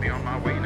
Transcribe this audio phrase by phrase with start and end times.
[0.00, 0.57] Be on my way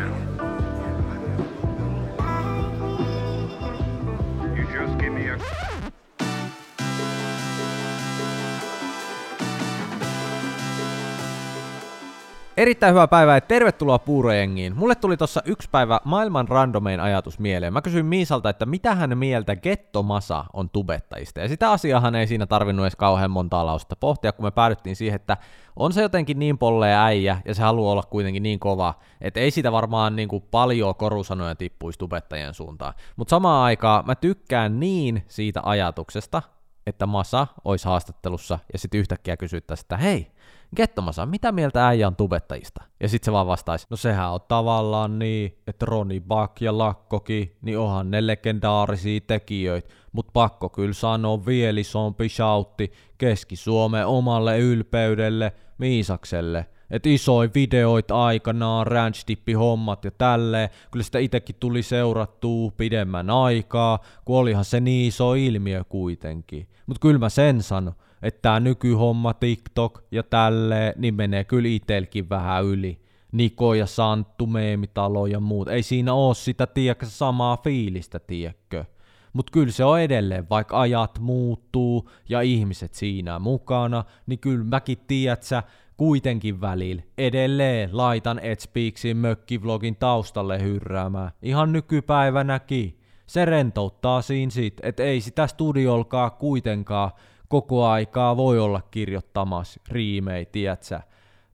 [12.63, 14.77] Erittäin hyvää päivää ja tervetuloa Puurojengiin.
[14.77, 17.73] Mulle tuli tossa yksi päivä maailman randomein ajatus mieleen.
[17.73, 21.41] Mä kysyin Miisalta, että mitä hän mieltä Getto Masa on tubettajista.
[21.41, 25.17] Ja sitä asiahan ei siinä tarvinnut edes kauhean monta lausta pohtia, kun me päädyttiin siihen,
[25.17, 25.37] että
[25.77, 29.51] on se jotenkin niin pollea äijä ja se haluaa olla kuitenkin niin kova, että ei
[29.51, 32.95] sitä varmaan niin kuin paljon korusanoja tippuisi tubettajien suuntaan.
[33.17, 36.43] Mutta samaan aikaan mä tykkään niin siitä ajatuksesta,
[36.87, 40.33] että Masa olisi haastattelussa ja sitten yhtäkkiä kysyttäisiin, että hei,
[40.77, 42.85] Gettomasa, mitä mieltä äijä on tubettajista?
[43.01, 47.57] Ja sitten se vaan vastaisi, no sehän on tavallaan niin, että Roni Bak ja Lakkoki,
[47.63, 55.53] niin onhan ne legendaarisia tekijöitä, mutta pakko kyllä sanoa vielä isompi shoutti Keski-Suomen omalle ylpeydelle,
[55.79, 56.67] Miisakselle.
[56.91, 59.25] Et isoin videoita aikanaan, ranch
[59.59, 65.35] hommat ja tälleen, kyllä sitä itekin tuli seurattua pidemmän aikaa, kun olihan se niin iso
[65.35, 66.69] ilmiö kuitenkin.
[66.87, 72.29] Mut kyllä mä sen sanon, että tää nykyhomma TikTok ja tälleen, niin menee kyllä itelkin
[72.29, 73.03] vähän yli.
[73.33, 75.69] Niko ja Santtu, meemitalo ja muut.
[75.69, 78.85] Ei siinä oo sitä, tiedäkö, samaa fiilistä, tiedäkö.
[79.33, 84.99] Mut kyllä se on edelleen, vaikka ajat muuttuu ja ihmiset siinä mukana, niin kyllä mäkin
[85.07, 85.63] tiedät sä,
[85.97, 91.31] kuitenkin välillä edelleen laitan Edspeaksin mökkivlogin taustalle hyrräämään.
[91.43, 92.99] Ihan nykypäivänäkin.
[93.27, 97.11] Se rentouttaa siinä sit, et ei sitä studiolkaa kuitenkaan
[97.53, 101.01] koko aikaa voi olla kirjoittamassa riimei, tiedätkö?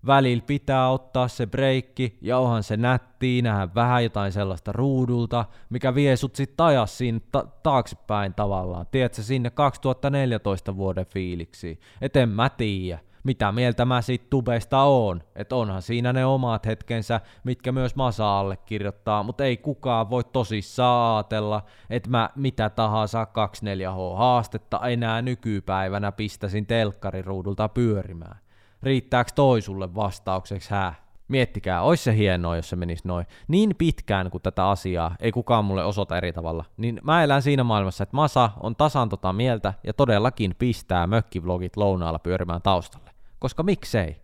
[0.07, 5.95] Välillä pitää ottaa se breikki, ja onhan se nättiä nähdä vähän jotain sellaista ruudulta, mikä
[5.95, 11.81] vie sut sit ajas siinä ta- taaksepäin tavallaan, tiedätkö, sinne 2014 vuoden fiiliksi.
[12.01, 15.23] Et en mä tiedä mitä mieltä mä sit tubeista on.
[15.37, 21.17] Että onhan siinä ne omat hetkensä, mitkä myös Masa allekirjoittaa, mutta ei kukaan voi tosissaan
[21.17, 28.39] ajatella, että mä mitä tahansa 24H-haastetta enää nykypäivänä pistäisin telkkariruudulta pyörimään.
[28.83, 30.95] Riittääkö toi sulle vastaukseksi hää?
[31.29, 33.27] Miettikää, olisi se hienoa, jos se menisi noin.
[33.49, 37.65] Niin pitkään kuin tätä asiaa ei kukaan mulle osoita eri tavalla, niin mä elän siinä
[37.65, 43.08] maailmassa, että Masa on tasan tota mieltä ja todellakin pistää mökkivlogit lounaalla pyörimään taustalle
[43.39, 44.17] koska miksei?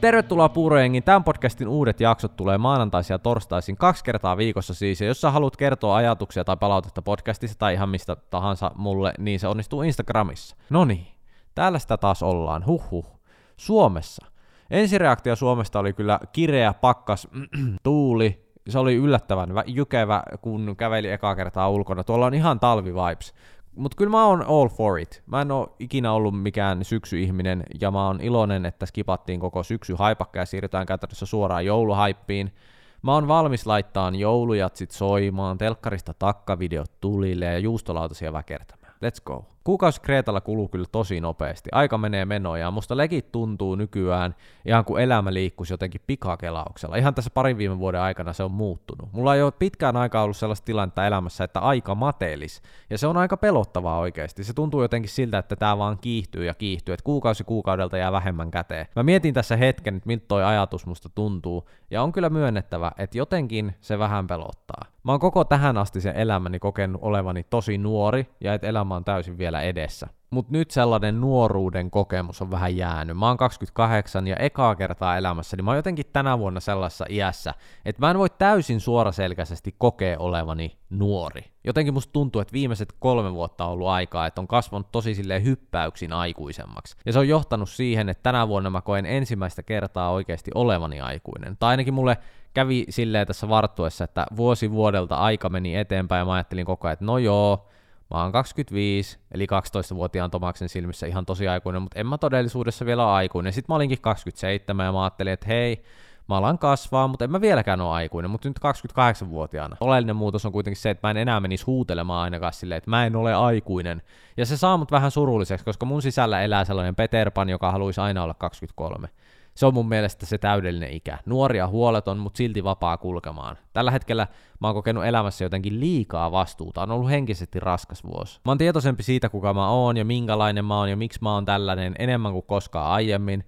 [0.00, 1.02] Tervetuloa Puurojengin.
[1.02, 5.00] Tämän podcastin uudet jaksot tulee maanantaisin ja torstaisin kaksi kertaa viikossa siis.
[5.00, 9.40] Ja jos sä haluat kertoa ajatuksia tai palautetta podcastista tai ihan mistä tahansa mulle, niin
[9.40, 10.56] se onnistuu Instagramissa.
[10.70, 11.06] No niin,
[11.54, 12.66] täällä sitä taas ollaan.
[12.66, 13.20] Huhhuh.
[13.56, 14.26] Suomessa.
[14.70, 17.28] Ensireaktio Suomesta oli kyllä kireä pakkas,
[17.82, 22.04] tuuli, se oli yllättävän jykevä, kun käveli ekaa kertaa ulkona.
[22.04, 23.34] Tuolla on ihan talvivibes.
[23.74, 25.22] Mutta kyllä mä oon all for it.
[25.26, 29.94] Mä en oo ikinä ollut mikään syksyihminen, ja mä oon iloinen, että skipattiin koko syksy
[29.98, 32.54] haipakka ja siirrytään käytännössä suoraan jouluhaippiin.
[33.02, 38.94] Mä oon valmis laittaa joulujatsit soimaan, telkkarista takkavideot tulille ja juustolautasia väkertämään.
[38.94, 39.55] Let's go.
[39.66, 41.70] Kuukausi Kreetalla kuluu kyllä tosi nopeasti.
[41.72, 44.34] Aika menee menoja ja musta legit tuntuu nykyään
[44.64, 46.96] ihan kuin elämä liikkuisi jotenkin pikakelauksella.
[46.96, 49.12] Ihan tässä parin viime vuoden aikana se on muuttunut.
[49.12, 52.62] Mulla ei ole pitkään aikaa ollut sellaista tilannetta elämässä, että aika matelis.
[52.90, 54.44] Ja se on aika pelottavaa oikeasti.
[54.44, 58.50] Se tuntuu jotenkin siltä, että tämä vaan kiihtyy ja kiihtyy, että kuukausi kuukaudelta jää vähemmän
[58.50, 58.86] käteen.
[58.96, 63.18] Mä mietin tässä hetken, että miltä toi ajatus musta tuntuu, ja on kyllä myönnettävä, että
[63.18, 64.96] jotenkin se vähän pelottaa.
[65.06, 69.04] Mä oon koko tähän asti sen elämäni kokenut olevani tosi nuori ja että elämä on
[69.04, 70.08] täysin vielä edessä.
[70.30, 73.18] Mutta nyt sellainen nuoruuden kokemus on vähän jäänyt.
[73.18, 77.54] Mä oon 28 ja ekaa kertaa elämässä, niin mä oon jotenkin tänä vuonna sellaisessa iässä,
[77.84, 81.44] että mä en voi täysin suoraselkäisesti kokea olevani nuori.
[81.64, 85.44] Jotenkin musta tuntuu, että viimeiset kolme vuotta on ollut aikaa, että on kasvanut tosi silleen
[85.44, 86.96] hyppäyksin aikuisemmaksi.
[87.06, 91.56] Ja se on johtanut siihen, että tänä vuonna mä koen ensimmäistä kertaa oikeasti olevani aikuinen.
[91.56, 92.18] Tai ainakin mulle
[92.54, 96.92] kävi silleen tässä varttuessa, että vuosi vuodelta aika meni eteenpäin ja mä ajattelin koko ajan,
[96.92, 97.68] että no joo,
[98.10, 103.14] mä oon 25, eli 12-vuotiaan Tomaksen silmissä ihan tosi aikuinen, mutta en mä todellisuudessa vielä
[103.14, 103.52] aikuinen.
[103.52, 105.84] Sitten mä olinkin 27 ja mä ajattelin, että hei,
[106.28, 109.76] mä alan kasvaa, mutta en mä vieläkään ole aikuinen, mutta nyt 28-vuotiaana.
[109.80, 113.06] Oleellinen muutos on kuitenkin se, että mä en enää menisi huutelemaan ainakaan silleen, että mä
[113.06, 114.02] en ole aikuinen.
[114.36, 118.00] Ja se saa mut vähän surulliseksi, koska mun sisällä elää sellainen Peter Pan, joka haluaisi
[118.00, 119.08] aina olla 23
[119.56, 121.18] se on mun mielestä se täydellinen ikä.
[121.26, 123.56] Nuoria huoleton, mutta silti vapaa kulkemaan.
[123.72, 124.26] Tällä hetkellä
[124.60, 126.82] mä oon kokenut elämässä jotenkin liikaa vastuuta.
[126.82, 128.40] On ollut henkisesti raskas vuosi.
[128.44, 131.44] Mä oon tietoisempi siitä, kuka mä oon ja minkälainen mä oon ja miksi mä oon
[131.44, 133.44] tällainen enemmän kuin koskaan aiemmin.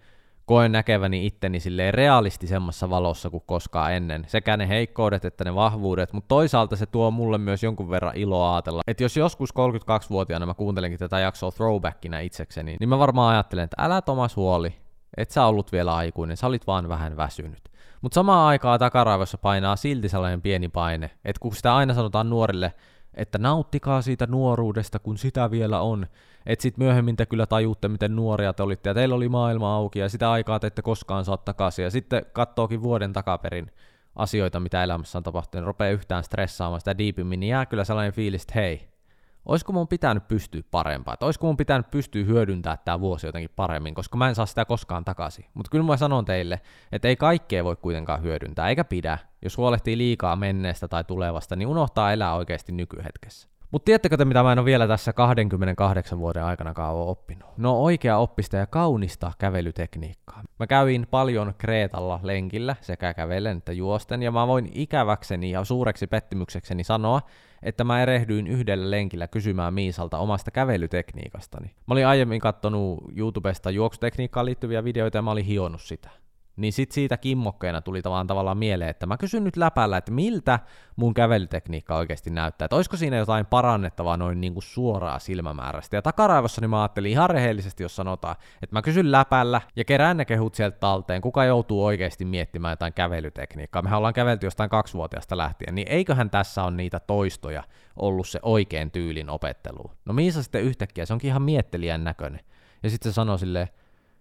[0.47, 4.25] koen näkeväni itteni silleen realistisemmassa valossa kuin koskaan ennen.
[4.29, 8.55] Sekä ne heikkoudet että ne vahvuudet, mutta toisaalta se tuo mulle myös jonkun verran iloa
[8.55, 13.65] ajatella, että jos joskus 32-vuotiaana mä kuuntelenkin tätä jaksoa throwbackina itsekseni, niin mä varmaan ajattelen,
[13.65, 14.75] että älä Tomas huoli,
[15.17, 17.69] et sä ollut vielä aikuinen, sä olit vaan vähän väsynyt.
[18.01, 22.75] Mutta samaan aikaan takaraivossa painaa silti sellainen pieni paine, että kun sitä aina sanotaan nuorille,
[23.15, 26.07] että nauttikaa siitä nuoruudesta, kun sitä vielä on,
[26.47, 29.99] että sitten myöhemmin te kyllä tajutte, miten nuoria te olitte, ja teillä oli maailma auki,
[29.99, 33.71] ja sitä aikaa te ette koskaan saa takaisin, ja sitten kattookin vuoden takaperin
[34.17, 38.13] asioita, mitä elämässä on tapahtunut, niin rupeaa yhtään stressaamaan sitä diipimmin, niin jää kyllä sellainen
[38.13, 38.89] fiilis, että hei,
[39.49, 43.95] olisiko mun pitänyt pystyä parempaan, että olisiko mun pitänyt pystyä hyödyntämään tämä vuosi jotenkin paremmin,
[43.95, 45.45] koska mä en saa sitä koskaan takaisin.
[45.55, 46.61] Mutta kyllä mä sanon teille,
[46.93, 49.19] että ei kaikkea voi kuitenkaan hyödyntää, eikä pidä.
[49.43, 53.49] Jos huolehtii liikaa menneestä tai tulevasta, niin unohtaa elää oikeasti nykyhetkessä.
[53.71, 57.49] Mutta tiedättekö te, mitä mä en ole vielä tässä 28 vuoden aikana kauan oppinut?
[57.57, 60.43] No oikea oppista ja kaunista kävelytekniikkaa.
[60.59, 66.07] Mä kävin paljon Kreetalla lenkillä sekä kävelen että juosten, ja mä voin ikäväkseni ja suureksi
[66.07, 67.23] pettymyksekseni sanoa,
[67.63, 71.67] että mä erehdyin yhdellä lenkillä kysymään Miisalta omasta kävelytekniikastani.
[71.67, 76.11] Mä olin aiemmin kattonut YouTubesta juoksutekniikkaan liittyviä videoita ja mä olin hionnut sitä
[76.59, 80.59] niin sit siitä kimmokkeena tuli tavallaan, tavallaan mieleen, että mä kysyn nyt läpällä, että miltä
[80.97, 85.97] mun kävelytekniikka oikeasti näyttää, että olisiko siinä jotain parannettavaa noin niin kuin suoraa silmämäärästä.
[85.97, 90.25] Ja takaraivossa mä ajattelin ihan rehellisesti, jos sanotaan, että mä kysyn läpällä ja kerään ne
[90.25, 93.83] kehut sieltä talteen, kuka joutuu oikeasti miettimään jotain kävelytekniikkaa.
[93.83, 97.65] Mehän ollaan kävelty jostain kaksivuotiaasta lähtien, niin eiköhän tässä on niitä toistoja
[97.97, 99.91] ollut se oikein tyylin opettelu.
[100.05, 102.41] No Miisa sitten yhtäkkiä, se onkin ihan miettelijän näköinen.
[102.83, 103.69] Ja sitten se sanoi silleen,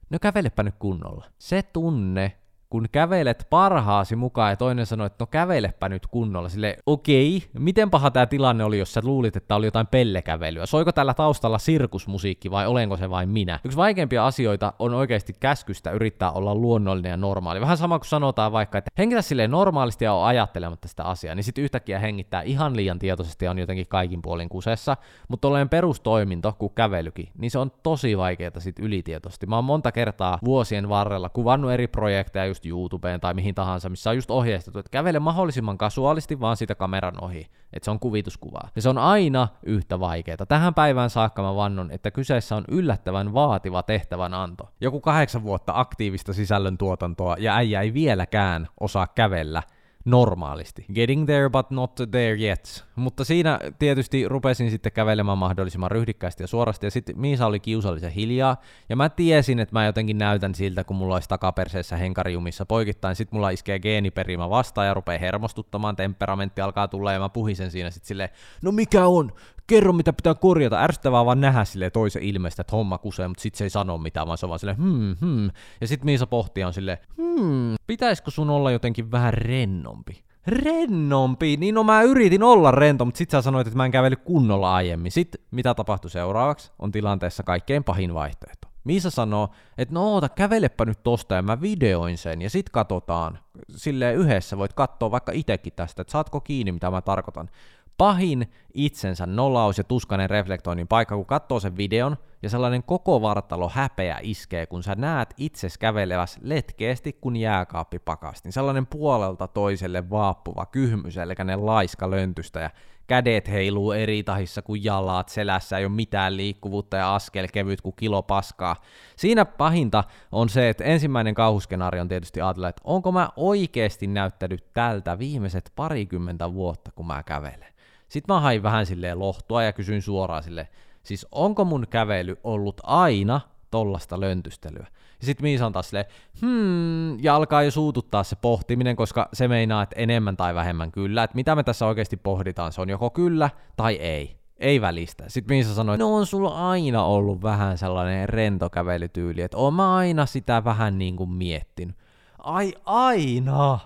[0.09, 1.25] no kävelepä nyt kunnolla.
[1.37, 2.37] Se tunne,
[2.69, 7.49] kun kävelet parhaasi mukaan ja toinen sanoo, että no kävelepä nyt kunnolla, sille okei, okay,
[7.59, 10.65] miten paha tämä tilanne oli, jos sä luulit, että oli jotain pellekävelyä?
[10.65, 13.59] Soiko tällä taustalla sirkusmusiikki vai olenko se vain minä?
[13.63, 17.61] Yksi vaikeimpia asioita on oikeasti käskystä yrittää olla luonnollinen ja normaali.
[17.61, 21.43] Vähän sama kuin sanotaan vaikka, että hengitä silleen normaalisti ja on ajattelematta sitä asiaa, niin
[21.43, 24.97] sitten yhtäkkiä hengittää ihan liian tietoisesti ja on jotenkin kaikin puolin kusessa,
[25.27, 29.45] mutta tolleen perustoiminto, kuin kävelykin, niin se on tosi vaikeaa sitten ylitietoisesti.
[29.45, 34.09] Mä oon monta kertaa vuosien varrella kuvannut eri projekteja just YouTubeen tai mihin tahansa, missä
[34.09, 38.69] on just ohjeistettu, että kävele mahdollisimman kasuaalisti vaan siitä kameran ohi, että se on kuvituskuvaa.
[38.75, 40.45] Ja se on aina yhtä vaikeaa.
[40.47, 44.69] Tähän päivään saakka mä vannon, että kyseessä on yllättävän vaativa tehtävän anto.
[44.81, 49.63] Joku kahdeksan vuotta aktiivista sisällöntuotantoa ja äijä ei vieläkään osaa kävellä–
[50.07, 50.85] normaalisti.
[50.93, 52.85] Getting there but not there yet.
[52.95, 58.11] Mutta siinä tietysti rupesin sitten kävelemään mahdollisimman ryhdikkäästi ja suorasti, ja sitten Miisa oli kiusallisen
[58.11, 58.57] hiljaa,
[58.89, 63.37] ja mä tiesin, että mä jotenkin näytän siltä, kun mulla olisi takaperseessä henkariumissa poikittain, sitten
[63.37, 68.07] mulla iskee geeniperimä vastaan ja rupeaa hermostuttamaan, temperamentti alkaa tulla, ja mä puhisen siinä sitten
[68.07, 68.29] silleen,
[68.61, 69.31] no mikä on?
[69.67, 73.57] Kerro mitä pitää korjata, ärsyttävää vaan nähdä sille toisen ilmeistä, että homma kusee, mutta sitten
[73.57, 75.49] se ei sano mitään, vaan se on vaan silleen, hmm, hmm.
[75.81, 80.23] Ja sitten Miisa pohtii on silleen, hmm, pitäisikö sun olla jotenkin vähän rennompi?
[80.47, 81.57] Rennompi?
[81.57, 84.75] Niin no mä yritin olla rento, mutta sit sä sanoit, että mä en kävely kunnolla
[84.75, 85.11] aiemmin.
[85.11, 88.67] Sitten mitä tapahtui seuraavaksi, on tilanteessa kaikkein pahin vaihtoehto.
[88.83, 93.39] Miisa sanoo, että no oota, kävelepä nyt tosta ja mä videoin sen ja sit katsotaan.
[93.75, 97.49] Silleen yhdessä voit katsoa vaikka itekin tästä, että saatko kiinni mitä mä tarkoitan
[97.97, 103.71] pahin itsensä nolaus ja tuskainen reflektoinnin paikka, kun katsoo sen videon ja sellainen koko vartalo
[103.73, 108.51] häpeä iskee, kun sä näet itses käveleväs letkeästi kun jääkaappi pakastin.
[108.51, 112.69] Sellainen puolelta toiselle vaappuva kyhmys, eli ne laiska löntystä ja
[113.07, 117.95] kädet heiluu eri tahissa kuin jalat, selässä ei ole mitään liikkuvuutta ja askel kevyt kuin
[117.95, 118.75] kilo paskaa.
[119.15, 124.73] Siinä pahinta on se, että ensimmäinen kauhuskenaario on tietysti ajatella, että onko mä oikeasti näyttänyt
[124.73, 127.76] tältä viimeiset parikymmentä vuotta, kun mä kävelen.
[128.09, 130.67] Sitten mä hain vähän silleen lohtua ja kysyin suoraan sille,
[131.03, 134.87] siis onko mun kävely ollut aina tollasta löntystelyä?
[135.19, 136.05] Ja sitten Miisa on taas silleen,
[136.41, 141.23] hmm, ja alkaa jo suututtaa se pohtiminen, koska se meinaa, että enemmän tai vähemmän kyllä,
[141.23, 144.37] että mitä me tässä oikeasti pohditaan, se on joko kyllä tai ei.
[144.57, 145.23] Ei välistä.
[145.27, 149.73] Sitten Miisa sanoi, että no on sulla aina ollut vähän sellainen rento kävelytyyli, että oon
[149.73, 151.95] mä aina sitä vähän niin kuin miettinyt.
[152.37, 153.79] Ai aina!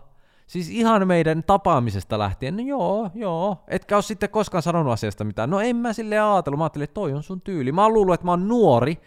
[0.52, 5.50] Siis ihan meidän tapaamisesta lähtien, no joo, joo, etkä ole sitten koskaan sanonut asiasta mitään.
[5.50, 7.72] No en mä sille ajatellut, mä ajattelin, että toi on sun tyyli.
[7.72, 8.98] Mä oon luullut, että mä oon nuori,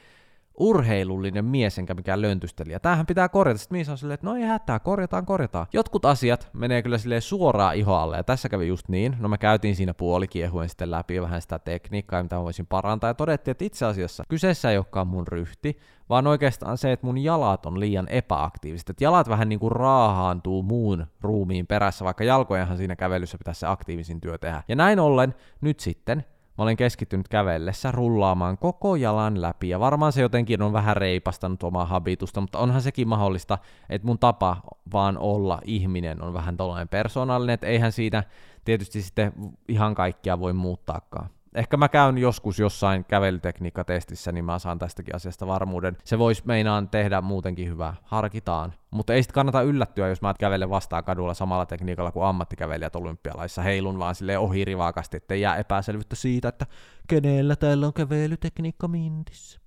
[0.58, 2.80] urheilullinen mies enkä mikään löntystelijä.
[2.80, 3.58] Tämähän pitää korjata.
[3.58, 5.66] Sitten Miisa on silleen, että no ei hätää, korjataan, korjataan.
[5.72, 9.16] Jotkut asiat menee kyllä sille suoraan ihoalle, ja tässä kävi just niin.
[9.18, 13.14] No me käytiin siinä puolikiehuen sitten läpi vähän sitä tekniikkaa, mitä mä voisin parantaa, ja
[13.14, 17.66] todettiin, että itse asiassa kyseessä ei olekaan mun ryhti, vaan oikeastaan se, että mun jalat
[17.66, 18.90] on liian epäaktiiviset.
[18.90, 23.66] Että jalat vähän niin kuin raahaantuu muun ruumiin perässä, vaikka jalkojenhan siinä kävelyssä pitäisi se
[23.66, 24.62] aktiivisin työ tehdä.
[24.68, 26.24] Ja näin ollen nyt sitten
[26.58, 31.62] mä olen keskittynyt kävellessä rullaamaan koko jalan läpi, ja varmaan se jotenkin on vähän reipastanut
[31.62, 33.58] omaa habitusta, mutta onhan sekin mahdollista,
[33.88, 34.56] että mun tapa
[34.92, 38.24] vaan olla ihminen on vähän tällainen persoonallinen, että eihän siitä
[38.64, 39.32] tietysti sitten
[39.68, 45.46] ihan kaikkia voi muuttaakaan ehkä mä käyn joskus jossain kävelytekniikkatestissä, niin mä saan tästäkin asiasta
[45.46, 45.96] varmuuden.
[46.04, 47.94] Se voisi meinaan tehdä muutenkin hyvää.
[48.02, 48.72] Harkitaan.
[48.90, 53.62] Mutta ei sitten kannata yllättyä, jos mä kävelen vastaan kadulla samalla tekniikalla kuin ammattikävelijät olympialaissa.
[53.62, 56.66] Heilun vaan sille ohi rivakasti, ettei jää epäselvyyttä siitä, että
[57.08, 59.60] kenellä täällä on kävelytekniikka mintissä.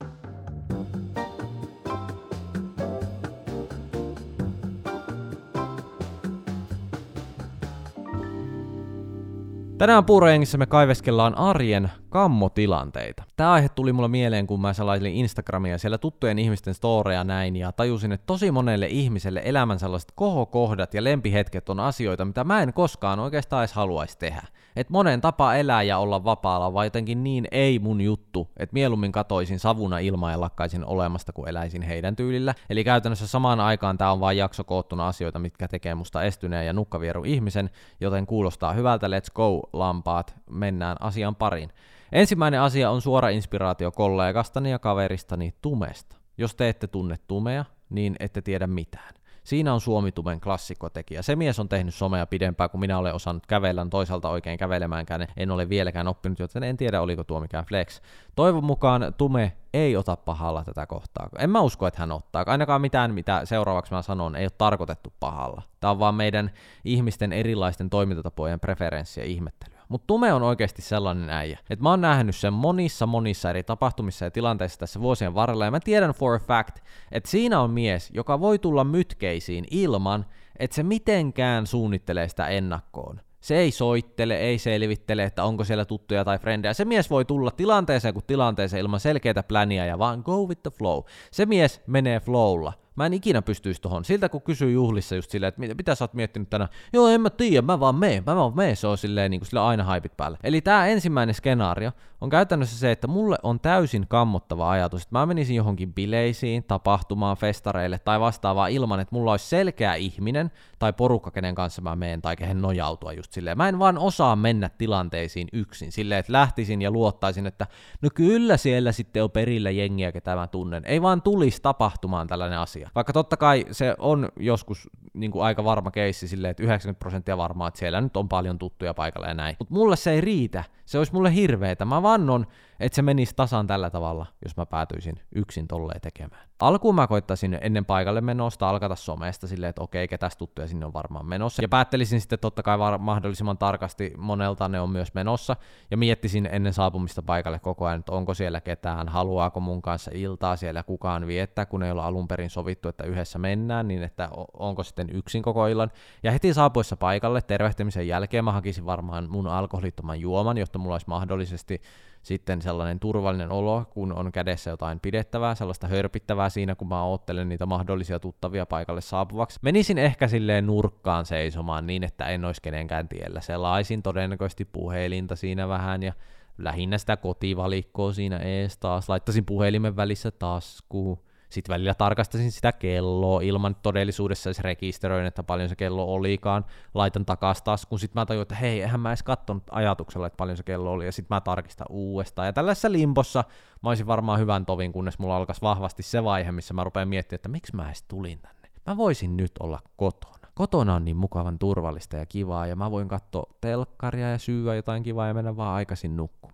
[9.78, 13.24] Tänään puurojengissä me kaiveskellaan arjen kammotilanteita.
[13.36, 17.72] Tämä aihe tuli mulle mieleen, kun mä salailin Instagramia siellä tuttujen ihmisten storeja näin, ja
[17.72, 22.74] tajusin, että tosi monelle ihmiselle elämän sellaiset kohokohdat ja lempihetket on asioita, mitä mä en
[22.74, 24.48] koskaan oikeastaan edes haluaisi tehdä.
[24.78, 29.12] Et monen tapa elää ja olla vapaalla, vai jotenkin niin ei mun juttu, että mieluummin
[29.12, 32.56] katoisin savuna ilmaa ja lakkaisin olemasta, kun eläisin heidän tyylillä.
[32.70, 36.74] Eli käytännössä samaan aikaan tämä on vain jakso koottuna asioita, mitkä tekee musta estyneen ja
[36.74, 37.70] nukkavieru ihmisen,
[38.02, 41.70] joten kuulostaa hyvältä, let's go lampaat, mennään asian pariin.
[42.12, 46.16] Ensimmäinen asia on suora inspiraatio kollegastani ja kaveristani Tumesta.
[46.38, 49.14] Jos te ette tunne Tumea, niin ette tiedä mitään.
[49.48, 51.22] Siinä on Suomitumen klassikkotekijä.
[51.22, 55.52] Se mies on tehnyt somea pidempään kuin minä olen osannut kävellä, toisaalta oikein kävelemäänkään en
[55.52, 58.02] ole vieläkään oppinut, joten en tiedä oliko tuo mikään flex.
[58.36, 61.30] Toivon mukaan Tume ei ota pahalla tätä kohtaa.
[61.40, 62.44] En mä usko, että hän ottaa.
[62.48, 65.62] Ainakaan mitään, mitä seuraavaksi mä sanon, ei ole tarkoitettu pahalla.
[65.80, 66.52] Tämä on vaan meidän
[66.86, 69.77] ihmisten erilaisten toimintatapojen preferenssiä ihmettely.
[69.90, 74.26] Mutta Tume on oikeasti sellainen äijä, että mä oon nähnyt sen monissa monissa eri tapahtumissa
[74.26, 76.80] ja tilanteissa tässä vuosien varrella, ja mä tiedän for a fact,
[77.12, 80.26] että siinä on mies, joka voi tulla mytkeisiin ilman,
[80.60, 83.22] että se mitenkään suunnittelee sitä ennakkoon.
[83.40, 86.74] Se ei soittele, ei selvittele, että onko siellä tuttuja tai frendejä.
[86.74, 90.72] Se mies voi tulla tilanteeseen kuin tilanteeseen ilman selkeää pläniä ja vaan go with the
[90.78, 91.04] flow.
[91.32, 92.74] Se mies menee flowlla.
[92.98, 94.06] Mä en ikinä pystyisi tohon.
[94.06, 97.30] Siltä kun kysyy juhlissa just silleen, että mitä sä oot miettinyt tänään, joo en mä
[97.30, 100.18] tiedä, mä vaan meen, mä vaan meen, se on silleen niin kuin sillä aina haipit
[100.18, 100.38] päällä.
[100.44, 105.26] Eli tämä ensimmäinen skenaario on käytännössä se, että mulle on täysin kammottava ajatus, että mä
[105.26, 111.32] menisin johonkin bileisiin, tapahtumaan, festareille tai vastaavaa ilman, että mulla olisi selkeä ihminen tai porukka,
[111.32, 113.58] kenen kanssa mä meen tai kehen nojautua just silleen.
[113.58, 117.68] Mä en vaan osaa mennä tilanteisiin yksin silleen, että lähtisin ja luottaisin, että
[118.02, 120.84] no kyllä siellä sitten on perillä jengiä, ketä mä tunnen.
[120.86, 122.90] Ei vaan tulisi tapahtumaan tällainen asia asia.
[122.96, 127.38] Vaikka totta kai se on joskus niin kuin aika varma keissi silleen, että 90 prosenttia
[127.38, 129.56] varmaa, että siellä nyt on paljon tuttuja paikalla ja näin.
[129.60, 130.64] Mutta mulle se ei riitä.
[130.86, 131.86] Se olisi mulle hirveetä.
[131.86, 132.46] Mä vannon,
[132.80, 136.48] että se menisi tasan tällä tavalla, jos mä päätyisin yksin tolleen tekemään.
[136.60, 140.94] Alkuun mä koittaisin ennen paikalle menosta alkata somesta silleen, että okei, ketäs tuttuja sinne on
[140.94, 141.62] varmaan menossa.
[141.62, 145.56] Ja päättelisin sitten totta kai var- mahdollisimman tarkasti monelta ne on myös menossa.
[145.92, 150.56] Ja miettisin ennen saapumista paikalle koko ajan, että onko siellä ketään, haluaako mun kanssa iltaa
[150.56, 154.84] siellä kukaan viettää, kun ei olla alun perin sovittu, että yhdessä mennään, niin että onko
[154.84, 155.92] sitten yksin koko illan.
[156.24, 161.08] Ja heti saapuessa paikalle tervehtimisen jälkeen mä hakisin varmaan mun alkoholittoman juoman, jotta mulla olisi
[161.10, 161.82] mahdollisesti
[162.28, 167.50] sitten sellainen turvallinen olo, kun on kädessä jotain pidettävää, sellaista hörpittävää siinä, kun mä oottelen
[167.50, 169.60] niitä mahdollisia tuttavia paikalle saapuvaksi.
[169.62, 173.42] Menisin ehkä silleen nurkkaan seisomaan niin, että en olisi kenenkään tiellä.
[173.42, 176.14] Selaisin todennäköisesti puhelinta siinä vähän ja
[176.58, 179.10] lähinnä sitä kotivalikkoa siinä ees taas.
[179.10, 185.70] Laittaisin puhelimen välissä taskuun sitten välillä tarkastasin sitä kelloa ilman todellisuudessa edes rekisteröin, että paljon
[185.70, 186.66] se kello olikaan.
[186.94, 190.58] Laitan takas kun sitten mä tajuin, että hei, eihän mä edes katsonut ajatuksella, että paljon
[190.58, 192.46] se kello oli, ja sitten mä tarkistan uudestaan.
[192.46, 193.44] Ja tällaisessa limpossa
[193.84, 197.38] mä olisin varmaan hyvän tovin, kunnes mulla alkaisi vahvasti se vaihe, missä mä rupean miettimään,
[197.38, 198.70] että miksi mä edes tulin tänne.
[198.88, 200.48] Mä voisin nyt olla kotona.
[200.56, 205.04] Kotona on niin mukavan turvallista ja kivaa, ja mä voin katsoa telkkaria ja syyä jotain
[205.04, 206.47] kivaa ja mennä vaan aikaisin nukkumaan.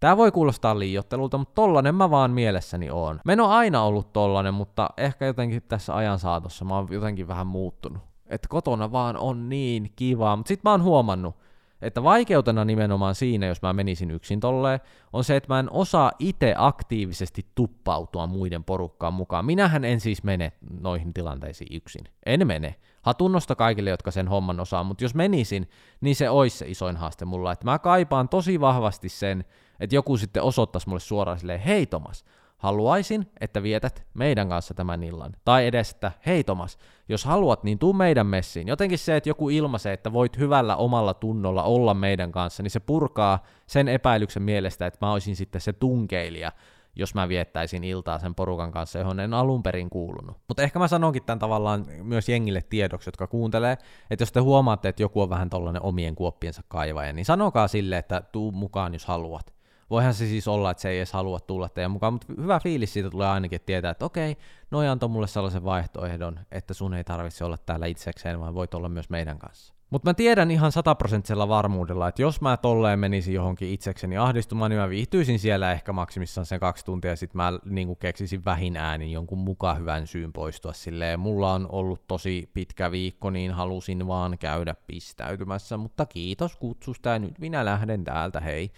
[0.00, 3.20] Tää voi kuulostaa liiottelulta, mutta tollanen mä vaan mielessäni oon.
[3.24, 7.28] Mä en ole aina ollut tollanen, mutta ehkä jotenkin tässä ajan saatossa mä oon jotenkin
[7.28, 8.02] vähän muuttunut.
[8.26, 11.36] Että kotona vaan on niin kivaa, mutta sit mä oon huomannut,
[11.82, 14.80] että vaikeutena nimenomaan siinä, jos mä menisin yksin tolleen,
[15.12, 19.44] on se, että mä en osaa itse aktiivisesti tuppautua muiden porukkaan mukaan.
[19.44, 22.04] Minähän en siis mene noihin tilanteisiin yksin.
[22.26, 22.74] En mene.
[23.02, 25.68] Hatunnosta kaikille, jotka sen homman osaa, mutta jos menisin,
[26.00, 27.52] niin se olisi se isoin haaste mulla.
[27.52, 29.44] Että mä kaipaan tosi vahvasti sen,
[29.80, 32.24] että joku sitten osoittaisi mulle suoraan silleen, hei Tomas,
[32.58, 35.32] haluaisin, että vietät meidän kanssa tämän illan.
[35.44, 38.68] Tai edes, että hei Tomas, jos haluat, niin tuu meidän messiin.
[38.68, 42.80] Jotenkin se, että joku ilmaisee, että voit hyvällä omalla tunnolla olla meidän kanssa, niin se
[42.80, 46.52] purkaa sen epäilyksen mielestä, että mä olisin sitten se tunkeilija,
[46.96, 50.36] jos mä viettäisin iltaa sen porukan kanssa, johon en alun perin kuulunut.
[50.48, 53.78] Mutta ehkä mä sanonkin tämän tavallaan myös jengille tiedoksi, jotka kuuntelee,
[54.10, 57.98] että jos te huomaatte, että joku on vähän tollainen omien kuoppiensa kaivaja, niin sanokaa sille,
[57.98, 59.59] että tuu mukaan, jos haluat.
[59.90, 62.92] Voihan se siis olla, että se ei edes halua tulla teidän mukaan, mutta hyvä fiilis
[62.92, 64.36] siitä tulee ainakin, että tietää, että okei,
[64.70, 68.88] noi antoi mulle sellaisen vaihtoehdon, että sun ei tarvitse olla täällä itsekseen, vaan voit olla
[68.88, 69.74] myös meidän kanssa.
[69.90, 74.80] Mutta mä tiedän ihan sataprosenttisella varmuudella, että jos mä tolleen menisin johonkin itsekseni ahdistumaan, niin
[74.80, 79.12] mä viihtyisin siellä ehkä maksimissaan sen kaksi tuntia, ja sit mä niin keksisin vähin äänin
[79.12, 81.20] jonkun mukaan hyvän syyn poistua silleen.
[81.20, 87.18] Mulla on ollut tosi pitkä viikko, niin halusin vaan käydä pistäytymässä, mutta kiitos kutsusta, ja
[87.18, 88.72] nyt minä lähden täältä, hei.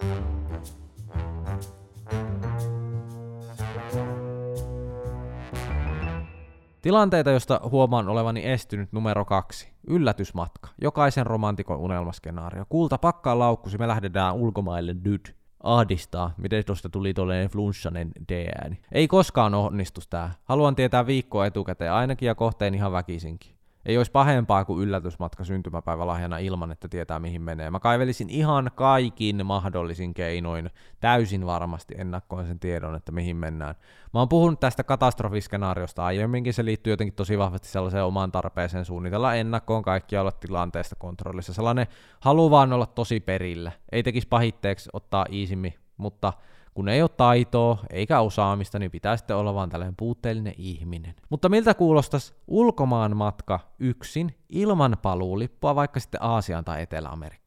[6.83, 9.73] Tilanteita, josta huomaan olevani estynyt numero kaksi.
[9.87, 10.69] Yllätysmatka.
[10.81, 12.64] Jokaisen romantikon unelmaskenaario.
[12.69, 15.37] Kulta, pakkaa laukkusi, me lähdetään ulkomaille nyt.
[15.62, 18.81] Ahdistaa, miten tuosta tuli tolleen flunssanen D-ääni.
[18.92, 20.31] Ei koskaan onnistu tää.
[20.45, 23.54] Haluan tietää viikkoa etukäteen ainakin ja kohteen ihan väkisinkin.
[23.86, 27.70] Ei olisi pahempaa kuin yllätysmatka syntymäpäivälahjana ilman, että tietää mihin menee.
[27.70, 30.70] Mä kaivelisin ihan kaikin mahdollisin keinoin
[31.00, 33.74] täysin varmasti ennakkoin sen tiedon, että mihin mennään.
[34.14, 39.34] Mä oon puhunut tästä katastrofiskenaariosta aiemminkin, se liittyy jotenkin tosi vahvasti sellaiseen omaan tarpeeseen suunnitella
[39.34, 41.52] ennakkoon kaikkia olla tilanteesta kontrollissa.
[41.52, 41.86] Sellainen
[42.20, 43.72] halu vaan olla tosi perillä.
[43.92, 46.32] Ei tekisi pahitteeksi ottaa iisimmin, mutta
[46.75, 51.14] kun ei ole taitoa eikä osaamista, niin pitää sitten olla vaan tällainen puutteellinen ihminen.
[51.31, 57.41] Mutta miltä kuulostaisi ulkomaan matka yksin ilman paluulippua vaikka sitten Aasiaan tai Etelä-Amerikkaan?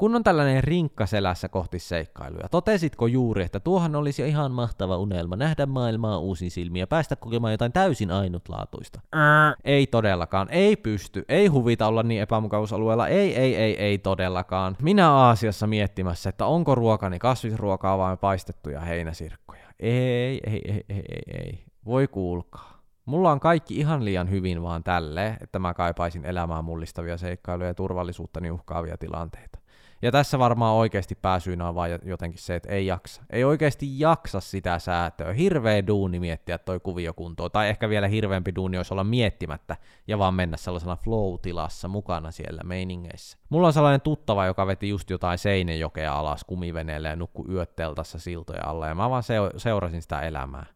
[0.00, 5.36] Kun on tällainen rinkka selässä kohti seikkailuja, totesitko juuri, että tuohan olisi ihan mahtava unelma
[5.36, 9.00] nähdä maailmaa uusin silmiä, päästä kokemaan jotain täysin ainutlaatuista?
[9.12, 9.54] Ää.
[9.64, 14.76] Ei todellakaan, ei pysty, ei huvita olla niin epämukavuusalueella, ei, ei, ei, ei todellakaan.
[14.82, 19.66] Minä Aasiassa miettimässä, että onko ruokani kasvisruokaa vai paistettuja heinäsirkkoja.
[19.80, 21.64] Ei, ei, ei, ei, ei, ei.
[21.84, 22.80] Voi kuulkaa.
[23.04, 27.74] Mulla on kaikki ihan liian hyvin vaan tälle, että mä kaipaisin elämään mullistavia seikkailuja ja
[27.74, 29.59] turvallisuuttani uhkaavia tilanteita.
[30.02, 33.22] Ja tässä varmaan oikeasti pääsyynä on vaan jotenkin se, että ei jaksa.
[33.30, 35.32] Ei oikeasti jaksa sitä säätöä.
[35.32, 37.50] Hirveä duuni miettiä toi kuvio kuntoon.
[37.50, 39.76] Tai ehkä vielä hirveämpi duuni olisi olla miettimättä
[40.06, 43.38] ja vaan mennä sellaisena flow-tilassa mukana siellä meiningeissä.
[43.48, 48.18] Mulla on sellainen tuttava, joka veti just jotain seinejokea alas kumiveneelle ja nukku yöt teltassa
[48.18, 48.86] siltoja alla.
[48.86, 49.22] Ja mä vaan
[49.56, 50.66] seurasin sitä elämää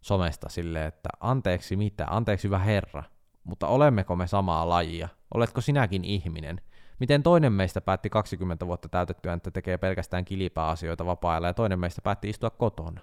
[0.00, 3.02] somesta silleen, että anteeksi mitä, anteeksi hyvä herra,
[3.44, 5.08] mutta olemmeko me samaa lajia?
[5.34, 6.60] Oletko sinäkin ihminen?
[7.00, 11.78] Miten toinen meistä päätti 20 vuotta täytettyä, että tekee pelkästään kilipää asioita vapaa ja toinen
[11.78, 13.00] meistä päätti istua kotona.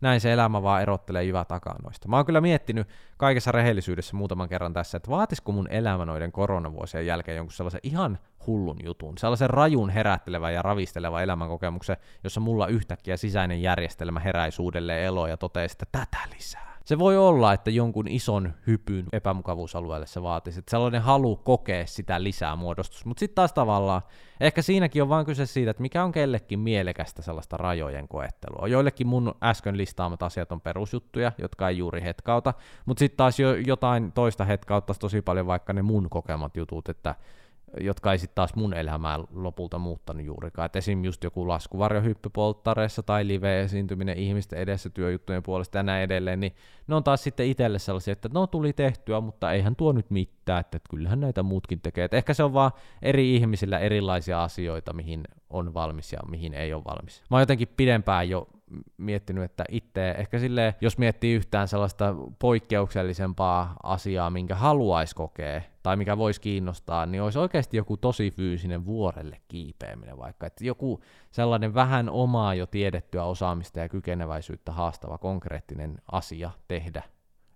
[0.00, 2.08] Näin se elämä vaan erottelee jyvä takanoista.
[2.08, 7.06] Mä oon kyllä miettinyt kaikessa rehellisyydessä muutaman kerran tässä, että vaatisiko mun elämä noiden koronavuosien
[7.06, 13.16] jälkeen jonkun sellaisen ihan hullun jutun, sellaisen rajun herättelevä ja ravisteleva elämänkokemuksen, jossa mulla yhtäkkiä
[13.16, 16.69] sisäinen järjestelmä heräisi uudelleen eloon ja totesi, että tätä lisää.
[16.84, 22.22] Se voi olla, että jonkun ison hypyn epämukavuusalueelle se vaatisi, että sellainen halu kokea sitä
[22.22, 23.04] lisää muodostus.
[23.04, 24.02] Mutta sitten taas tavallaan,
[24.40, 28.68] ehkä siinäkin on vain kyse siitä, että mikä on kellekin mielekästä sellaista rajojen koettelua.
[28.68, 32.54] Joillekin mun äsken listaamat asiat on perusjuttuja, jotka ei juuri hetkauta,
[32.86, 37.14] mutta sitten taas jo jotain toista hetkauttaisi tosi paljon vaikka ne mun kokemat jutut, että
[37.80, 40.66] jotka ei sitten taas mun elämää lopulta muuttanut juurikaan.
[40.66, 41.04] Et esim.
[41.04, 46.54] just joku laskuvarjohyppy polttareissa tai live-esiintyminen ihmisten edessä työjuttujen puolesta ja näin edelleen, niin
[46.86, 50.60] ne on taas sitten itselle sellaisia, että no tuli tehtyä, mutta eihän tuo nyt mitään,
[50.60, 52.04] että kyllähän näitä muutkin tekee.
[52.04, 56.74] Et ehkä se on vaan eri ihmisillä erilaisia asioita, mihin on valmis ja mihin ei
[56.74, 57.22] ole valmis.
[57.30, 58.48] Mä oon jotenkin pidempään jo
[58.96, 65.96] miettinyt, että itse ehkä sille, jos miettii yhtään sellaista poikkeuksellisempaa asiaa, minkä haluaisi kokea, tai
[65.96, 71.74] mikä voisi kiinnostaa, niin olisi oikeasti joku tosi fyysinen vuorelle kiipeäminen vaikka, että joku sellainen
[71.74, 77.02] vähän omaa jo tiedettyä osaamista ja kykeneväisyyttä haastava konkreettinen asia tehdä.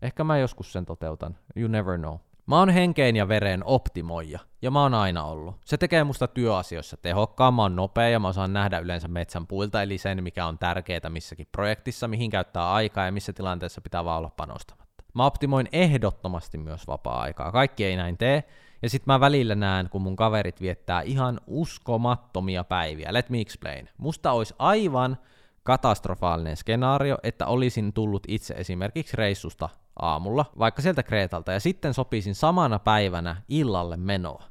[0.03, 2.15] Ehkä mä joskus sen toteutan, you never know.
[2.47, 5.57] Mä oon henkeen ja veren optimoija, ja mä oon aina ollut.
[5.65, 9.83] Se tekee musta työasioissa tehokkaan, mä oon nopea ja mä osaan nähdä yleensä metsän puilta,
[9.83, 14.19] eli sen mikä on tärkeää missäkin projektissa, mihin käyttää aikaa ja missä tilanteessa pitää vaan
[14.19, 15.05] olla panostamatta.
[15.15, 18.45] Mä optimoin ehdottomasti myös vapaa-aikaa, kaikki ei näin tee,
[18.83, 23.13] ja sit mä välillä näen, kun mun kaverit viettää ihan uskomattomia päiviä.
[23.13, 23.89] Let me explain.
[23.99, 25.19] Musta olisi aivan
[25.63, 32.35] katastrofaalinen skenaario, että olisin tullut itse esimerkiksi reissusta aamulla, vaikka sieltä Kreetalta, ja sitten sopisin
[32.35, 34.43] samana päivänä illalle menoa.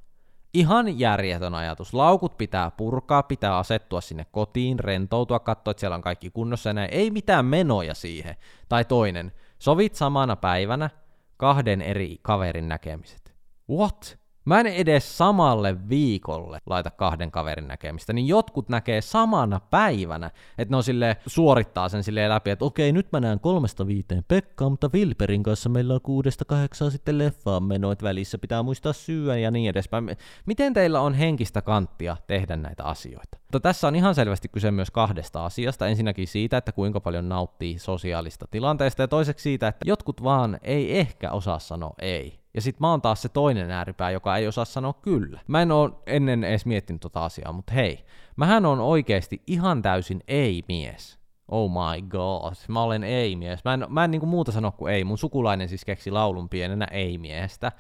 [0.54, 1.94] Ihan järjetön ajatus.
[1.94, 6.74] Laukut pitää purkaa, pitää asettua sinne kotiin, rentoutua, katsoa, että siellä on kaikki kunnossa ja
[6.74, 6.90] näin.
[6.94, 8.36] Ei mitään menoja siihen.
[8.70, 10.90] Tai toinen, sovit samana päivänä
[11.38, 13.36] kahden eri kaverin näkemiset.
[13.70, 14.23] What?
[14.46, 20.72] Mä en edes samalle viikolle laita kahden kaverin näkemistä, niin jotkut näkee samana päivänä, että
[20.72, 24.70] ne on sille suorittaa sen silleen läpi, että okei, nyt mä näen kolmesta viiteen Pekka,
[24.70, 29.52] mutta Vilperin kanssa meillä on kuudesta kahdeksaa sitten leffaan menoit välissä, pitää muistaa syödä ja
[29.52, 30.18] niin edespäin.
[30.46, 33.38] Miten teillä on henkistä kanttia tehdä näitä asioita?
[33.42, 35.88] Mutta tässä on ihan selvästi kyse myös kahdesta asiasta.
[35.88, 41.00] Ensinnäkin siitä, että kuinka paljon nauttii sosiaalista tilanteesta, ja toiseksi siitä, että jotkut vaan ei
[41.00, 42.43] ehkä osaa sanoa ei.
[42.54, 45.40] Ja sit mä oon taas se toinen ääripää, joka ei osaa sanoa kyllä.
[45.48, 50.24] Mä en oo ennen edes miettinyt tota asiaa, mutta hei, mähän on oikeasti ihan täysin
[50.28, 51.20] ei-mies.
[51.48, 53.66] Oh my god, mä olen ei-mies.
[53.66, 55.04] Mä en, mä en niinku muuta sano kuin ei.
[55.04, 57.72] Mun sukulainen siis keksi laulun pienenä ei-miestä.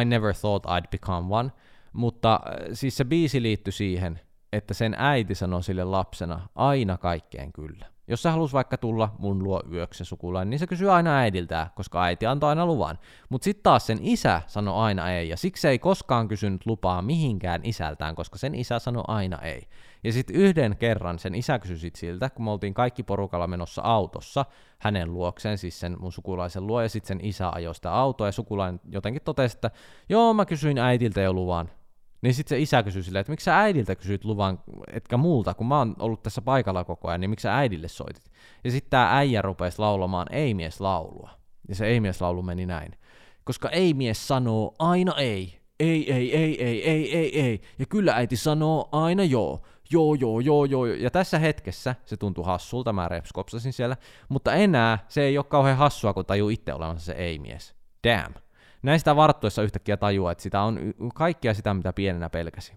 [0.00, 1.50] I never thought I'd become one.
[1.92, 4.20] Mutta äh, siis se biisi liittyi siihen,
[4.52, 7.86] että sen äiti sanoi sille lapsena aina kaikkeen kyllä.
[8.10, 12.02] Jos sä halus vaikka tulla mun luo yöksi sukulainen, niin se kysyy aina äidiltään, koska
[12.02, 12.98] äiti antoi aina luvan.
[13.28, 17.60] Mutta sitten taas sen isä sanoi aina ei, ja siksi ei koskaan kysynyt lupaa mihinkään
[17.64, 19.68] isältään, koska sen isä sanoi aina ei.
[20.04, 23.82] Ja sitten yhden kerran sen isä kysyi sit siltä, kun me oltiin kaikki porukalla menossa
[23.82, 24.44] autossa
[24.78, 28.32] hänen luokseen, siis sen mun sukulaisen luo, ja sitten sen isä ajoi sitä autoa, ja
[28.32, 29.70] sukulainen jotenkin totesi, että
[30.08, 31.70] joo, mä kysyin äitiltä jo luvan,
[32.22, 34.58] niin sitten se isä kysyi silleen, että miksi sä äidiltä kysyit luvan,
[34.92, 38.30] etkä multa, kun mä oon ollut tässä paikalla koko ajan, niin miksi sä äidille soitit?
[38.64, 41.30] Ja sitten tämä äijä rupesi laulamaan ei-mies-laulua.
[41.68, 42.92] Ja se ei-mies-laulu meni näin.
[43.44, 45.60] Koska ei-mies sanoo aina ei.
[45.80, 47.60] Ei, ei, ei, ei, ei, ei, ei.
[47.78, 49.60] Ja kyllä äiti sanoo aina joo.
[49.92, 50.86] Joo, joo, joo, joo.
[50.86, 53.96] Ja tässä hetkessä se tuntui hassulta, mä repskopsasin siellä.
[54.28, 57.74] Mutta enää se ei ole kauhean hassua, kun tajuu itse olevansa se ei-mies.
[58.08, 58.34] Damn.
[58.82, 60.78] Näistä varttuessa yhtäkkiä tajua, että sitä on
[61.14, 62.72] kaikkea sitä, mitä pienenä pelkäsi.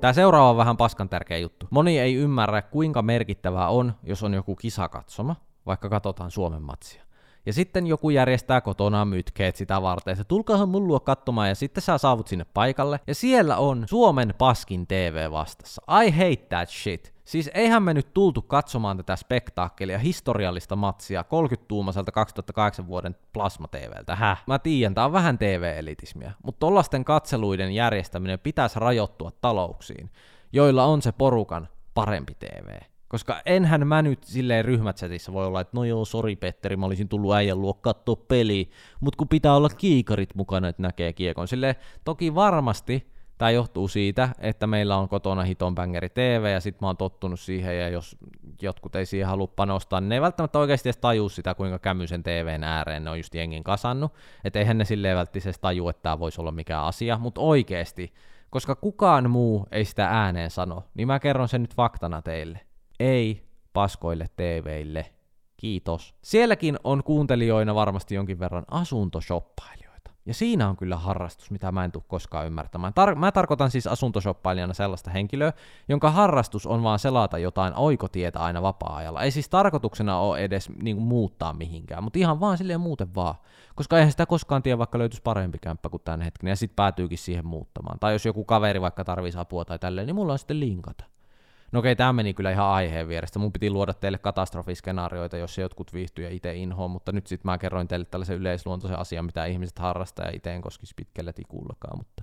[0.00, 1.66] Tämä seuraava on vähän paskan tärkeä juttu.
[1.70, 7.02] Moni ei ymmärrä, kuinka merkittävää on, jos on joku kisakatsoma, vaikka katsotaan Suomen matsia.
[7.46, 11.82] Ja sitten joku järjestää kotona mytkeet sitä varten, että tulkaahan mun luo katsomaan, ja sitten
[11.82, 15.82] sä saavut sinne paikalle, ja siellä on Suomen paskin TV vastassa.
[16.04, 17.14] I hate that shit.
[17.24, 24.16] Siis eihän me nyt tultu katsomaan tätä spektaakkelia, historiallista matsia 30-tuumaiselta 2008 vuoden Plasma TVltä.
[24.16, 24.42] Häh?
[24.46, 30.10] Mä tiedän, tää on vähän TV-elitismiä, mutta tollasten katseluiden järjestäminen pitäisi rajoittua talouksiin,
[30.52, 32.78] joilla on se porukan parempi TV.
[33.08, 37.08] Koska enhän mä nyt silleen ryhmätsetissä voi olla, että no joo, sori Petteri, mä olisin
[37.08, 41.48] tullut äijän luo katsoa peli, mutta kun pitää olla kiikarit mukana, että näkee kiekon.
[41.48, 43.11] Silleen, toki varmasti
[43.42, 47.78] Tämä johtuu siitä, että meillä on kotona hitonbängeri TV ja sitten mä oon tottunut siihen
[47.78, 48.16] ja jos
[48.62, 52.22] jotkut ei siihen halua panostaa, niin ne ei välttämättä oikeasti edes tajua sitä, kuinka kämyisen
[52.22, 54.14] TVn ääreen ne on just jengin kasannut.
[54.44, 58.12] Että eihän ne silleen välttämättä tajua, että tämä voisi olla mikään asia, mutta oikeasti,
[58.50, 62.60] koska kukaan muu ei sitä ääneen sano, niin mä kerron sen nyt faktana teille.
[63.00, 65.06] Ei paskoille TVille.
[65.56, 66.14] Kiitos.
[66.22, 69.91] Sielläkin on kuuntelijoina varmasti jonkin verran asuntoshoppailu.
[70.26, 72.92] Ja siinä on kyllä harrastus, mitä mä en tule koskaan ymmärtämään.
[72.92, 75.52] Tar- mä tarkoitan siis asuntoshoppailijana sellaista henkilöä,
[75.88, 79.22] jonka harrastus on vaan selata jotain oikotietä aina vapaa-ajalla.
[79.22, 83.34] Ei siis tarkoituksena ole edes niin kuin, muuttaa mihinkään, mutta ihan vaan silleen muuten vaan.
[83.74, 87.18] Koska eihän sitä koskaan tiedä, vaikka löytyisi parempi kämppä kuin tämän hetken, ja sitten päätyykin
[87.18, 87.98] siihen muuttamaan.
[87.98, 91.04] Tai jos joku kaveri vaikka tarvitsisi apua tai tälleen, niin mulla on sitten linkata.
[91.72, 93.38] No okei, tämä meni kyllä ihan aiheen vierestä.
[93.38, 97.58] Mun piti luoda teille katastrofiskenaarioita, jos jotkut viihtyy ja itse inhoon, mutta nyt sitten mä
[97.58, 102.22] kerroin teille tällaisen yleisluontoisen asian, mitä ihmiset harrastaa ja itse en koskisi pitkällä tikullakaan, mutta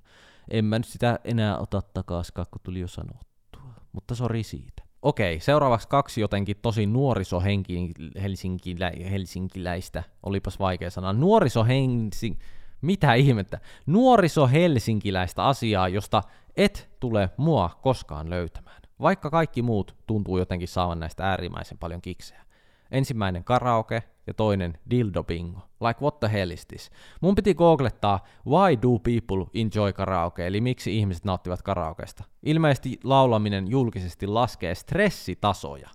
[0.51, 3.73] en mä nyt sitä enää ota takaskaan, kun tuli jo sanottua.
[3.91, 4.83] Mutta sori siitä.
[5.01, 12.39] Okei, seuraavaksi kaksi jotenkin tosi nuorisohelsinkilä, helsinkiläistä, olipas vaikea sana, nuorisohelsing...
[12.81, 13.59] Mitä ihmettä?
[13.85, 16.21] Nuorisohelsinkiläistä asiaa, josta
[16.57, 22.41] et tule mua koskaan löytämään vaikka kaikki muut tuntuu jotenkin saavan näistä äärimmäisen paljon kiksejä.
[22.91, 25.59] Ensimmäinen karaoke ja toinen dildo bingo.
[25.87, 26.91] Like what the hell is this?
[27.21, 32.23] Mun piti googlettaa why do people enjoy karaoke, eli miksi ihmiset nauttivat karaokesta.
[32.43, 35.89] Ilmeisesti laulaminen julkisesti laskee stressitasoja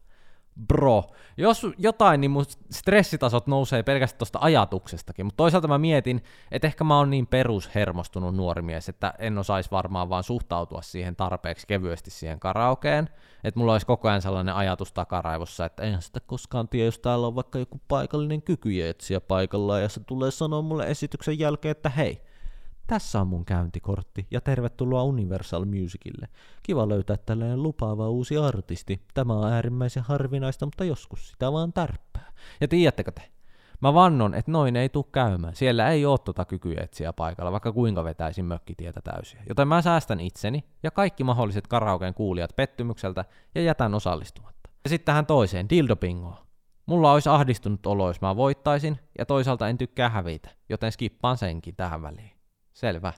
[0.66, 1.04] bro,
[1.36, 6.84] jos jotain, niin mun stressitasot nousee pelkästään tuosta ajatuksestakin, mutta toisaalta mä mietin, että ehkä
[6.84, 12.10] mä oon niin perushermostunut nuori mies, että en osaisi varmaan vaan suhtautua siihen tarpeeksi kevyesti
[12.10, 13.08] siihen karaokeen,
[13.44, 17.26] että mulla olisi koko ajan sellainen ajatus takaraivossa, että en sitä koskaan tiedä, jos täällä
[17.26, 22.22] on vaikka joku paikallinen kykyjetsiä paikalla ja se tulee sanoa mulle esityksen jälkeen, että hei,
[22.86, 26.28] tässä on mun käyntikortti ja tervetuloa Universal Musicille.
[26.62, 29.00] Kiva löytää tällainen lupaava uusi artisti.
[29.14, 32.32] Tämä on äärimmäisen harvinaista, mutta joskus sitä vaan tärppää.
[32.60, 33.22] Ja tiedättekö te?
[33.80, 35.56] Mä vannon, että noin ei tule käymään.
[35.56, 39.42] Siellä ei ole tota kykyetsiä paikalla, vaikka kuinka vetäisin mökkitietä täysiä.
[39.48, 44.70] Joten mä säästän itseni ja kaikki mahdolliset karaokeen kuulijat pettymykseltä ja jätän osallistumatta.
[44.84, 46.44] Ja sitten tähän toiseen, dildo bingoa.
[46.86, 51.76] Mulla olisi ahdistunut olo, jos mä voittaisin, ja toisaalta en tykkää hävitä, joten skippaan senkin
[51.76, 52.33] tähän väliin.
[52.74, 53.12] Selvä.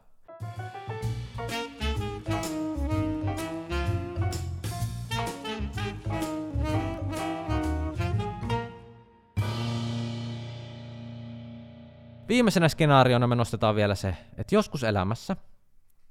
[12.29, 15.37] Viimeisenä skenaariona me nostetaan vielä se, että joskus elämässä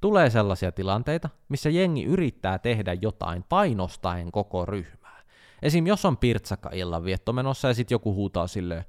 [0.01, 5.21] tulee sellaisia tilanteita, missä jengi yrittää tehdä jotain painostaen koko ryhmää.
[5.61, 5.87] Esim.
[5.87, 8.85] jos on pirtsakka illanvietto menossa ja sitten joku huutaa silleen,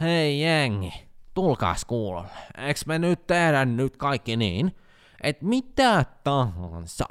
[0.00, 1.07] hei jengi,
[1.38, 4.76] tulkaas kuulolle, eikö me nyt tehdä nyt kaikki niin,
[5.22, 7.04] että mitä tahansa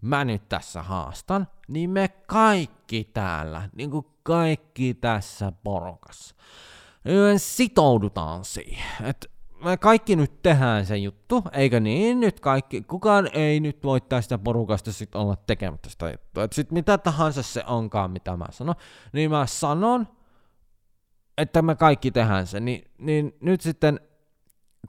[0.00, 6.34] mä nyt tässä haastan, niin me kaikki täällä, niin kuin kaikki tässä porukassa,
[7.36, 9.28] sitoudutaan siihen, että
[9.64, 12.20] me kaikki nyt tehdään se juttu, eikö niin?
[12.20, 16.44] Nyt kaikki, kukaan ei nyt voi tästä porukasta sit olla tekemättä sitä juttua.
[16.44, 18.74] Että sit mitä tahansa se onkaan, mitä mä sanon,
[19.12, 20.08] niin mä sanon,
[21.38, 24.00] että me kaikki tehdään se, niin, niin nyt sitten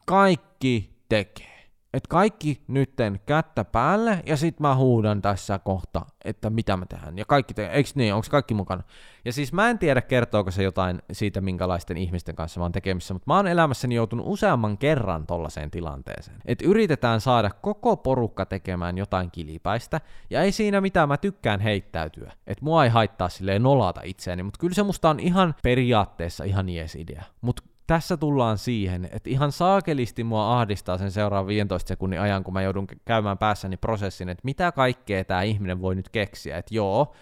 [0.06, 1.57] kaikki tekee
[1.94, 7.18] että kaikki nytten kättä päälle, ja sitten mä huudan tässä kohta, että mitä mä tehdään.
[7.18, 8.84] Ja kaikki te- eikö niin, onko kaikki mukana?
[9.26, 13.14] Ja siis mä en tiedä, kertooko se jotain siitä, minkälaisten ihmisten kanssa mä oon tekemissä,
[13.14, 16.38] mutta mä oon elämässäni joutunut useamman kerran tollaiseen tilanteeseen.
[16.46, 22.32] Että yritetään saada koko porukka tekemään jotain kilipäistä, ja ei siinä mitään, mä tykkään heittäytyä.
[22.48, 26.70] Että mua ei haittaa silleen nolata itseäni, mutta kyllä se musta on ihan periaatteessa ihan
[26.70, 27.24] jees idea.
[27.42, 32.54] Mutta tässä tullaan siihen, että ihan saakelisti mua ahdistaa sen seuraavan 15 sekunnin ajan, kun
[32.54, 36.58] mä joudun käymään päässäni prosessin, että mitä kaikkea tämä ihminen voi nyt keksiä.
[36.58, 37.14] Että joo,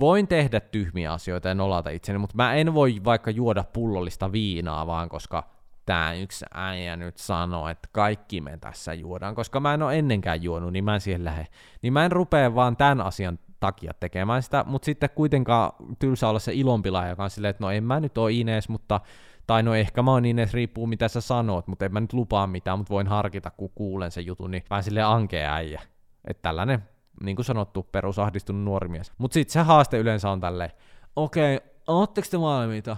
[0.00, 4.86] voin tehdä tyhmiä asioita ja nolata itseni, mutta mä en voi vaikka juoda pullollista viinaa
[4.86, 5.54] vaan, koska
[5.86, 10.42] tämä yksi äijä nyt sanoo, että kaikki me tässä juodaan, koska mä en ole ennenkään
[10.42, 11.46] juonut, niin mä en siihen lähde.
[11.82, 16.38] Niin mä en rupea vaan tämän asian takia tekemään sitä, mutta sitten kuitenkaan tylsä olla
[16.38, 19.00] se ilonpila, joka on silleen, että no en mä nyt ole Ines, mutta
[19.46, 22.12] tai no ehkä mä oon niin, että riippuu mitä sä sanot, mutta en mä nyt
[22.12, 25.82] lupaa mitään, mutta voin harkita, kun kuulen sen jutun, niin vähän silleen ankea äijä.
[26.24, 26.82] Että tällainen,
[27.22, 29.12] niin kuin sanottu, perusahdistunut nuori mies.
[29.18, 30.70] Mutta sitten se haaste yleensä on tälleen,
[31.16, 32.96] okei, okay, ootteko te valmiita?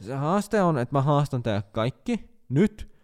[0.00, 2.96] Se haaste on, että mä haastan teidät kaikki nyt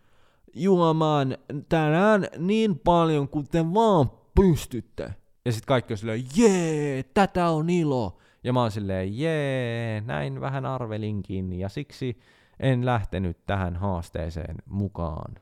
[0.55, 1.37] juomaan
[1.69, 5.15] tänään niin paljon kuin te vaan pystytte.
[5.45, 8.19] Ja sitten kaikki on silleen, jee, tätä on ilo.
[8.45, 11.53] Ja mä oon silleen, jee, näin vähän arvelinkin.
[11.53, 12.19] Ja siksi
[12.63, 15.35] en lähtenyt tähän haasteeseen mukaan.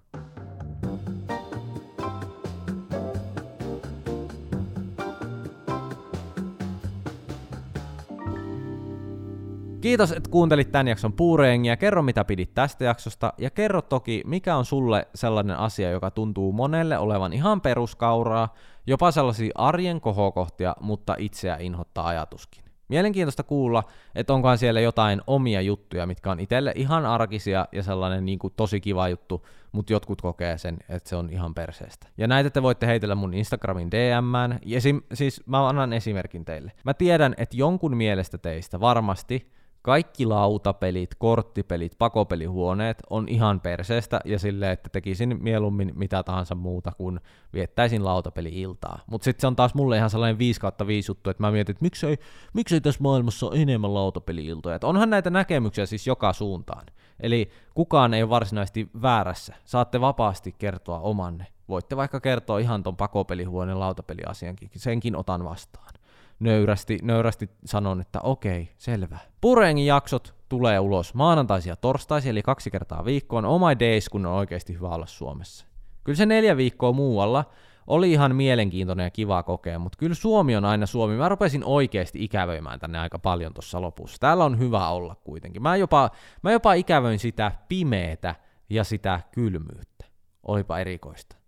[9.80, 11.76] Kiitos, että kuuntelit tämän jakson puureengia.
[11.76, 16.52] Kerro, mitä pidit tästä jaksosta, ja kerro toki, mikä on sulle sellainen asia, joka tuntuu
[16.52, 18.54] monelle olevan ihan peruskauraa,
[18.86, 22.69] jopa sellaisia arjen kohokohtia, mutta itseä inhottaa ajatuskin.
[22.90, 28.24] Mielenkiintoista kuulla, että onkohan siellä jotain omia juttuja, mitkä on itselle ihan arkisia ja sellainen
[28.24, 32.06] niin kuin tosi kiva juttu, mutta jotkut kokee sen, että se on ihan perseestä.
[32.18, 34.58] Ja näitä te voitte heitellä mun Instagramin DMään.
[34.72, 36.72] Esim, siis mä annan esimerkin teille.
[36.84, 39.50] Mä tiedän, että jonkun mielestä teistä varmasti
[39.82, 46.92] kaikki lautapelit, korttipelit, pakopelihuoneet on ihan perseestä ja silleen, että tekisin mieluummin mitä tahansa muuta
[46.96, 47.20] kuin
[47.52, 48.98] viettäisin lautapeli-iltaa.
[49.06, 51.72] Mutta sitten se on taas mulle ihan sellainen 5 kautta 5 juttu, että mä mietin,
[51.72, 52.18] että miksei,
[52.52, 54.76] miksei tässä maailmassa ole enemmän lautapeli-iltoja.
[54.76, 56.86] Et onhan näitä näkemyksiä siis joka suuntaan.
[57.20, 59.54] Eli kukaan ei ole varsinaisesti väärässä.
[59.64, 61.46] Saatte vapaasti kertoa omanne.
[61.68, 65.99] Voitte vaikka kertoa ihan ton pakopelihuoneen lautapeliasiankin, senkin otan vastaan
[66.40, 69.18] nöyrästi, nöyrästi sanon, että okei, selvä.
[69.40, 73.44] Purengin jaksot tulee ulos maanantaisia ja torstaisia, eli kaksi kertaa viikkoon.
[73.44, 75.66] Oh my days, kun on oikeasti hyvä olla Suomessa.
[76.04, 77.44] Kyllä se neljä viikkoa muualla
[77.86, 81.16] oli ihan mielenkiintoinen ja kiva kokea, mutta kyllä Suomi on aina Suomi.
[81.16, 84.16] Mä rupesin oikeasti ikävöimään tänne aika paljon tuossa lopussa.
[84.20, 85.62] Täällä on hyvä olla kuitenkin.
[85.62, 86.10] Mä jopa,
[86.42, 88.34] mä jopa ikävöin sitä pimeetä
[88.70, 90.04] ja sitä kylmyyttä.
[90.42, 91.39] Olipa erikoista.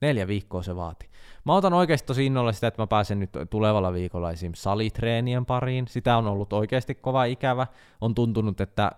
[0.00, 1.08] Neljä viikkoa se vaati.
[1.44, 4.52] Mä otan oikeasti tosi innolla sitä, että mä pääsen nyt tulevalla viikolla esim.
[4.54, 5.88] salitreenien pariin.
[5.88, 7.66] Sitä on ollut oikeasti kova ikävä.
[8.00, 8.92] On tuntunut, että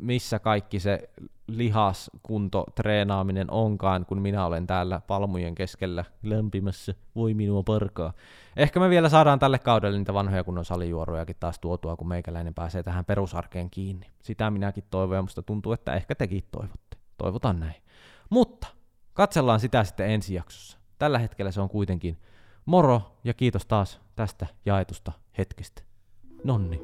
[0.00, 1.10] missä kaikki se
[1.46, 6.94] lihaskunto treenaaminen onkaan, kun minä olen täällä palmujen keskellä lämpimässä.
[7.16, 8.12] Voi minua parkaa.
[8.56, 12.82] Ehkä me vielä saadaan tälle kaudelle niitä vanhoja kunnon salijuorujakin taas tuotua, kun meikäläinen pääsee
[12.82, 14.06] tähän perusarkeen kiinni.
[14.22, 16.96] Sitä minäkin toivon ja musta tuntuu, että ehkä tekin toivotte.
[17.18, 17.82] Toivotaan näin.
[18.30, 18.66] Mutta
[19.14, 20.78] katsellaan sitä sitten ensi jaksossa.
[20.98, 22.18] Tällä hetkellä se on kuitenkin
[22.66, 25.82] moro ja kiitos taas tästä jaetusta hetkestä.
[26.44, 26.80] Nonni,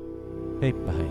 [0.63, 1.11] heippa hei.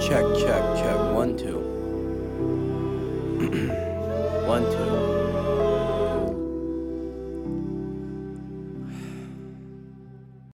[0.00, 0.98] Check, check, check.
[1.14, 1.62] One, two.
[4.54, 5.11] One, two.